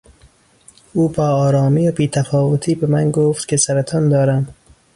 او 0.93 1.07
با 1.09 1.27
آرامی 1.29 1.89
و 1.89 1.91
بی 1.91 2.07
تفاوتی 2.07 2.75
به 2.75 2.87
من 2.87 3.11
گفت 3.11 3.47
که 3.47 3.57
سرطان 3.57 4.09
دارم. 4.09 4.47